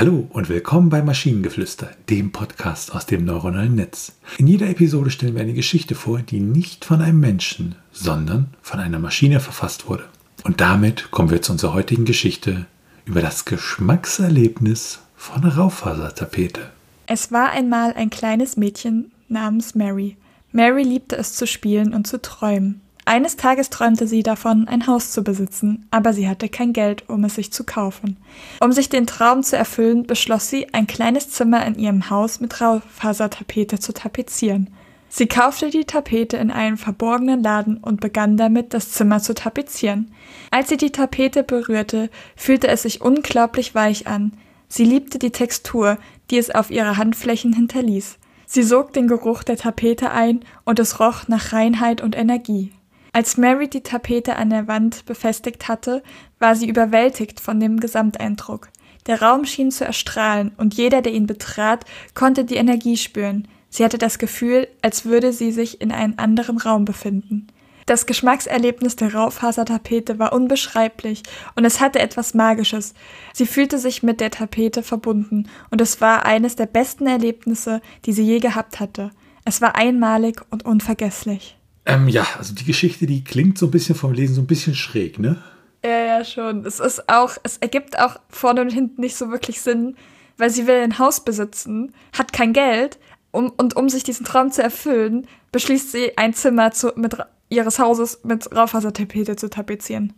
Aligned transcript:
Hallo 0.00 0.28
und 0.30 0.48
willkommen 0.48 0.90
bei 0.90 1.02
Maschinengeflüster, 1.02 1.90
dem 2.08 2.30
Podcast 2.30 2.94
aus 2.94 3.06
dem 3.06 3.24
neuronalen 3.24 3.74
Netz. 3.74 4.12
In 4.38 4.46
jeder 4.46 4.68
Episode 4.68 5.10
stellen 5.10 5.34
wir 5.34 5.42
eine 5.42 5.54
Geschichte 5.54 5.96
vor, 5.96 6.20
die 6.20 6.38
nicht 6.38 6.84
von 6.84 7.02
einem 7.02 7.18
Menschen, 7.18 7.74
sondern 7.90 8.46
von 8.62 8.78
einer 8.78 9.00
Maschine 9.00 9.40
verfasst 9.40 9.88
wurde. 9.88 10.04
Und 10.44 10.60
damit 10.60 11.10
kommen 11.10 11.30
wir 11.30 11.42
zu 11.42 11.50
unserer 11.50 11.74
heutigen 11.74 12.04
Geschichte 12.04 12.66
über 13.06 13.22
das 13.22 13.44
Geschmackserlebnis 13.44 15.00
von 15.16 15.42
Raufasertapete. 15.42 16.70
Es 17.08 17.32
war 17.32 17.50
einmal 17.50 17.92
ein 17.94 18.10
kleines 18.10 18.56
Mädchen 18.56 19.10
namens 19.28 19.74
Mary. 19.74 20.16
Mary 20.52 20.84
liebte 20.84 21.16
es 21.16 21.34
zu 21.34 21.44
spielen 21.44 21.92
und 21.92 22.06
zu 22.06 22.22
träumen. 22.22 22.82
Eines 23.08 23.36
Tages 23.36 23.70
träumte 23.70 24.06
sie 24.06 24.22
davon, 24.22 24.68
ein 24.68 24.86
Haus 24.86 25.12
zu 25.12 25.24
besitzen, 25.24 25.86
aber 25.90 26.12
sie 26.12 26.28
hatte 26.28 26.50
kein 26.50 26.74
Geld, 26.74 27.08
um 27.08 27.24
es 27.24 27.36
sich 27.36 27.50
zu 27.50 27.64
kaufen. 27.64 28.18
Um 28.60 28.70
sich 28.70 28.90
den 28.90 29.06
Traum 29.06 29.42
zu 29.42 29.56
erfüllen, 29.56 30.06
beschloss 30.06 30.50
sie, 30.50 30.74
ein 30.74 30.86
kleines 30.86 31.30
Zimmer 31.30 31.64
in 31.64 31.78
ihrem 31.78 32.10
Haus 32.10 32.38
mit 32.40 32.60
Raufasertapete 32.60 33.78
zu 33.78 33.94
tapezieren. 33.94 34.68
Sie 35.08 35.26
kaufte 35.26 35.70
die 35.70 35.86
Tapete 35.86 36.36
in 36.36 36.50
einem 36.50 36.76
verborgenen 36.76 37.42
Laden 37.42 37.78
und 37.78 38.02
begann 38.02 38.36
damit, 38.36 38.74
das 38.74 38.92
Zimmer 38.92 39.20
zu 39.20 39.32
tapezieren. 39.32 40.12
Als 40.50 40.68
sie 40.68 40.76
die 40.76 40.92
Tapete 40.92 41.44
berührte, 41.44 42.10
fühlte 42.36 42.68
es 42.68 42.82
sich 42.82 43.00
unglaublich 43.00 43.74
weich 43.74 44.06
an. 44.06 44.34
Sie 44.68 44.84
liebte 44.84 45.18
die 45.18 45.32
Textur, 45.32 45.96
die 46.30 46.36
es 46.36 46.54
auf 46.54 46.70
ihrer 46.70 46.98
Handflächen 46.98 47.54
hinterließ. 47.54 48.18
Sie 48.44 48.62
sog 48.62 48.92
den 48.92 49.08
Geruch 49.08 49.44
der 49.44 49.56
Tapete 49.56 50.10
ein 50.10 50.40
und 50.66 50.78
es 50.78 51.00
roch 51.00 51.26
nach 51.26 51.54
Reinheit 51.54 52.02
und 52.02 52.14
Energie. 52.14 52.70
Als 53.18 53.36
Mary 53.36 53.66
die 53.66 53.80
Tapete 53.80 54.36
an 54.36 54.50
der 54.50 54.68
Wand 54.68 55.04
befestigt 55.04 55.66
hatte, 55.66 56.04
war 56.38 56.54
sie 56.54 56.68
überwältigt 56.68 57.40
von 57.40 57.58
dem 57.58 57.80
Gesamteindruck. 57.80 58.68
Der 59.08 59.20
Raum 59.20 59.44
schien 59.44 59.72
zu 59.72 59.84
erstrahlen, 59.84 60.52
und 60.56 60.74
jeder, 60.74 61.02
der 61.02 61.12
ihn 61.12 61.26
betrat, 61.26 61.84
konnte 62.14 62.44
die 62.44 62.54
Energie 62.54 62.96
spüren. 62.96 63.48
Sie 63.70 63.84
hatte 63.84 63.98
das 63.98 64.20
Gefühl, 64.20 64.68
als 64.82 65.04
würde 65.04 65.32
sie 65.32 65.50
sich 65.50 65.80
in 65.80 65.90
einem 65.90 66.14
anderen 66.16 66.58
Raum 66.58 66.84
befinden. 66.84 67.48
Das 67.86 68.06
Geschmackserlebnis 68.06 68.94
der 68.94 69.12
Raufasertapete 69.12 70.20
war 70.20 70.32
unbeschreiblich 70.32 71.24
und 71.56 71.64
es 71.64 71.80
hatte 71.80 71.98
etwas 71.98 72.34
Magisches. 72.34 72.94
Sie 73.32 73.46
fühlte 73.46 73.78
sich 73.78 74.04
mit 74.04 74.20
der 74.20 74.30
Tapete 74.30 74.84
verbunden 74.84 75.48
und 75.70 75.80
es 75.80 76.00
war 76.00 76.24
eines 76.24 76.54
der 76.54 76.66
besten 76.66 77.08
Erlebnisse, 77.08 77.80
die 78.04 78.12
sie 78.12 78.22
je 78.22 78.38
gehabt 78.38 78.78
hatte. 78.78 79.10
Es 79.44 79.60
war 79.60 79.74
einmalig 79.74 80.40
und 80.50 80.64
unvergesslich. 80.64 81.57
Ähm, 81.88 82.06
ja, 82.06 82.26
also 82.36 82.54
die 82.54 82.66
Geschichte, 82.66 83.06
die 83.06 83.24
klingt 83.24 83.56
so 83.56 83.66
ein 83.66 83.70
bisschen 83.70 83.94
vom 83.94 84.12
Lesen 84.12 84.34
so 84.34 84.42
ein 84.42 84.46
bisschen 84.46 84.74
schräg, 84.74 85.18
ne? 85.18 85.42
Ja, 85.82 85.98
ja, 85.98 86.24
schon. 86.24 86.66
Es 86.66 86.80
ist 86.80 87.08
auch, 87.08 87.38
es 87.44 87.56
ergibt 87.56 87.98
auch 87.98 88.16
vorne 88.28 88.60
und 88.60 88.70
hinten 88.70 89.00
nicht 89.00 89.16
so 89.16 89.30
wirklich 89.30 89.62
Sinn, 89.62 89.96
weil 90.36 90.50
sie 90.50 90.66
will 90.66 90.82
ein 90.82 90.98
Haus 90.98 91.24
besitzen, 91.24 91.94
hat 92.12 92.34
kein 92.34 92.52
Geld 92.52 92.98
um, 93.30 93.50
und 93.56 93.74
um 93.74 93.88
sich 93.88 94.02
diesen 94.04 94.26
Traum 94.26 94.52
zu 94.52 94.62
erfüllen, 94.62 95.26
beschließt 95.50 95.90
sie, 95.90 96.18
ein 96.18 96.34
Zimmer 96.34 96.72
zu, 96.72 96.92
mit, 96.96 97.16
ihres 97.48 97.78
Hauses 97.78 98.20
mit 98.22 98.54
Raufasertapete 98.54 99.36
zu 99.36 99.48
tapezieren. 99.48 100.12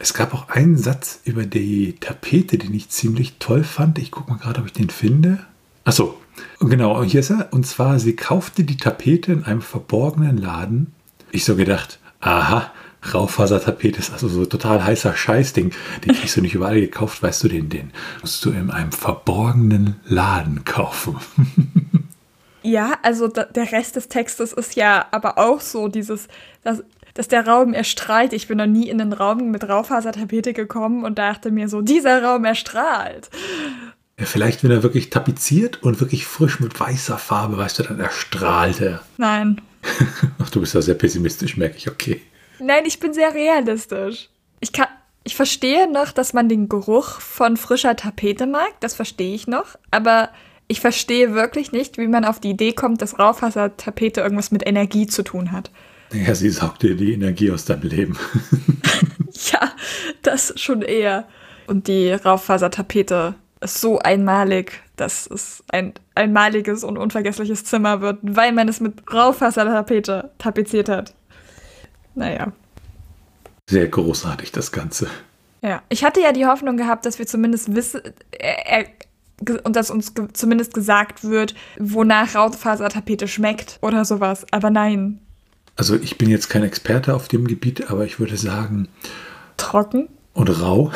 Es 0.00 0.14
gab 0.14 0.34
auch 0.34 0.48
einen 0.48 0.76
Satz 0.76 1.20
über 1.24 1.44
die 1.44 1.94
Tapete, 2.00 2.58
den 2.58 2.74
ich 2.74 2.88
ziemlich 2.88 3.38
toll 3.38 3.62
fand. 3.62 4.00
Ich 4.00 4.10
gucke 4.10 4.32
mal 4.32 4.38
gerade, 4.38 4.60
ob 4.60 4.66
ich 4.66 4.72
den 4.72 4.90
finde. 4.90 5.46
Achso, 5.84 6.18
genau, 6.58 7.04
hier 7.04 7.20
ist 7.20 7.30
er. 7.30 7.52
Und 7.52 7.66
zwar, 7.68 8.00
sie 8.00 8.16
kaufte 8.16 8.64
die 8.64 8.76
Tapete 8.76 9.32
in 9.32 9.44
einem 9.44 9.62
verborgenen 9.62 10.38
Laden 10.38 10.92
ich 11.34 11.44
so 11.44 11.56
gedacht, 11.56 11.98
aha, 12.20 12.70
Raufasertapete 13.12 13.98
ist 13.98 14.12
also 14.12 14.28
so 14.28 14.46
total 14.46 14.84
heißer 14.84 15.14
Scheißding. 15.14 15.72
Den 16.04 16.14
kriegst 16.14 16.36
du 16.36 16.40
nicht 16.40 16.54
überall 16.54 16.80
gekauft, 16.80 17.22
weißt 17.22 17.44
du, 17.44 17.48
den, 17.48 17.68
den 17.68 17.90
musst 18.22 18.44
du 18.44 18.50
in 18.50 18.70
einem 18.70 18.92
verborgenen 18.92 19.96
Laden 20.06 20.64
kaufen. 20.64 21.16
ja, 22.62 22.94
also 23.02 23.28
da, 23.28 23.44
der 23.44 23.72
Rest 23.72 23.96
des 23.96 24.08
Textes 24.08 24.52
ist 24.52 24.76
ja 24.76 25.06
aber 25.10 25.38
auch 25.38 25.60
so 25.60 25.88
dieses, 25.88 26.28
dass, 26.62 26.82
dass 27.12 27.28
der 27.28 27.46
Raum 27.46 27.74
erstrahlt. 27.74 28.32
Ich 28.32 28.48
bin 28.48 28.58
noch 28.58 28.66
nie 28.66 28.88
in 28.88 29.00
einen 29.00 29.12
Raum 29.12 29.50
mit 29.50 29.68
Raufasertapete 29.68 30.54
gekommen 30.54 31.04
und 31.04 31.18
dachte 31.18 31.50
mir 31.50 31.68
so, 31.68 31.82
dieser 31.82 32.22
Raum 32.22 32.44
erstrahlt. 32.44 33.28
Ja, 34.18 34.26
vielleicht, 34.26 34.62
wenn 34.62 34.70
er 34.70 34.82
wirklich 34.82 35.10
tapeziert 35.10 35.82
und 35.82 36.00
wirklich 36.00 36.26
frisch 36.26 36.60
mit 36.60 36.78
weißer 36.78 37.18
Farbe, 37.18 37.58
weißt 37.58 37.80
du, 37.80 37.82
dann 37.82 38.00
erstrahlt 38.00 38.80
er. 38.80 39.02
Nein. 39.18 39.60
Ach, 40.38 40.50
du 40.50 40.60
bist 40.60 40.74
ja 40.74 40.82
sehr 40.82 40.94
pessimistisch, 40.94 41.56
merke 41.56 41.76
ich, 41.76 41.88
okay. 41.88 42.20
Nein, 42.58 42.84
ich 42.86 43.00
bin 43.00 43.12
sehr 43.12 43.34
realistisch. 43.34 44.28
Ich 44.60 44.72
kann, 44.72 44.86
ich 45.24 45.36
verstehe 45.36 45.90
noch, 45.90 46.12
dass 46.12 46.32
man 46.32 46.48
den 46.48 46.68
Geruch 46.68 47.20
von 47.20 47.56
frischer 47.56 47.96
Tapete 47.96 48.46
mag, 48.46 48.72
das 48.80 48.94
verstehe 48.94 49.34
ich 49.34 49.46
noch, 49.46 49.76
aber 49.90 50.30
ich 50.66 50.80
verstehe 50.80 51.34
wirklich 51.34 51.72
nicht, 51.72 51.98
wie 51.98 52.06
man 52.06 52.24
auf 52.24 52.40
die 52.40 52.50
Idee 52.50 52.72
kommt, 52.72 53.02
dass 53.02 53.18
Raufasertapete 53.18 54.20
irgendwas 54.20 54.50
mit 54.50 54.66
Energie 54.66 55.06
zu 55.06 55.22
tun 55.22 55.52
hat. 55.52 55.70
Ja, 56.12 56.34
sie 56.34 56.50
saugt 56.50 56.82
dir 56.82 56.94
die 56.94 57.12
Energie 57.12 57.50
aus 57.50 57.64
deinem 57.64 57.82
Leben. 57.82 58.18
ja, 59.52 59.72
das 60.22 60.54
schon 60.56 60.82
eher. 60.82 61.26
Und 61.66 61.88
die 61.88 62.12
Raufasertapete 62.12 63.34
ist 63.60 63.80
so 63.80 63.98
einmalig, 63.98 64.83
dass 64.96 65.26
es 65.26 65.64
ein 65.68 65.94
einmaliges 66.14 66.84
und 66.84 66.98
unvergessliches 66.98 67.64
Zimmer 67.64 68.00
wird, 68.00 68.18
weil 68.22 68.52
man 68.52 68.68
es 68.68 68.80
mit 68.80 69.12
Raufasertapete 69.12 70.30
tapeziert 70.38 70.88
hat. 70.88 71.14
Naja. 72.14 72.52
Sehr 73.68 73.88
großartig, 73.88 74.52
das 74.52 74.72
Ganze. 74.72 75.08
Ja, 75.62 75.82
ich 75.88 76.04
hatte 76.04 76.20
ja 76.20 76.32
die 76.32 76.46
Hoffnung 76.46 76.76
gehabt, 76.76 77.06
dass 77.06 77.18
wir 77.18 77.26
zumindest 77.26 77.74
wissen, 77.74 78.02
äh, 78.32 78.82
äh, 78.82 78.84
und 79.64 79.74
dass 79.74 79.90
uns 79.90 80.14
ge 80.14 80.28
zumindest 80.32 80.74
gesagt 80.74 81.24
wird, 81.24 81.54
wonach 81.78 82.34
Raufasertapete 82.34 83.26
schmeckt 83.26 83.78
oder 83.82 84.04
sowas. 84.04 84.46
Aber 84.50 84.70
nein. 84.70 85.18
Also 85.76 85.96
ich 85.96 86.18
bin 86.18 86.30
jetzt 86.30 86.48
kein 86.48 86.62
Experte 86.62 87.14
auf 87.14 87.28
dem 87.28 87.46
Gebiet, 87.46 87.90
aber 87.90 88.04
ich 88.04 88.20
würde 88.20 88.36
sagen. 88.36 88.88
Trocken. 89.56 90.08
Und 90.34 90.48
rau. 90.60 90.92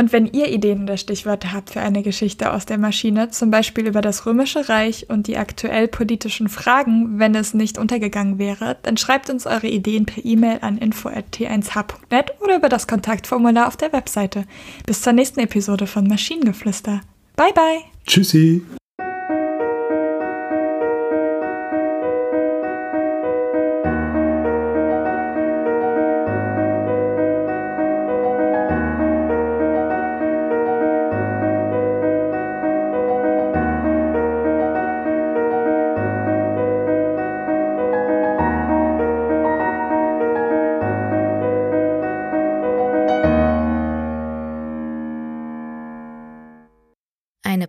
Und 0.00 0.14
wenn 0.14 0.24
ihr 0.24 0.48
Ideen 0.50 0.84
oder 0.84 0.96
Stichworte 0.96 1.52
habt 1.52 1.68
für 1.68 1.80
eine 1.82 2.02
Geschichte 2.02 2.54
aus 2.54 2.64
der 2.64 2.78
Maschine, 2.78 3.28
zum 3.28 3.50
Beispiel 3.50 3.86
über 3.86 4.00
das 4.00 4.24
Römische 4.24 4.70
Reich 4.70 5.10
und 5.10 5.26
die 5.26 5.36
aktuell 5.36 5.88
politischen 5.88 6.48
Fragen, 6.48 7.18
wenn 7.18 7.34
es 7.34 7.52
nicht 7.52 7.76
untergegangen 7.76 8.38
wäre, 8.38 8.78
dann 8.82 8.96
schreibt 8.96 9.28
uns 9.28 9.46
eure 9.46 9.66
Ideen 9.66 10.06
per 10.06 10.24
E-Mail 10.24 10.60
an 10.62 10.78
info.t1h.net 10.78 12.32
oder 12.40 12.56
über 12.56 12.70
das 12.70 12.86
Kontaktformular 12.86 13.68
auf 13.68 13.76
der 13.76 13.92
Webseite. 13.92 14.46
Bis 14.86 15.02
zur 15.02 15.12
nächsten 15.12 15.40
Episode 15.40 15.86
von 15.86 16.08
Maschinengeflüster. 16.08 17.02
Bye 17.36 17.52
bye. 17.52 17.82
Tschüssi. 18.06 18.62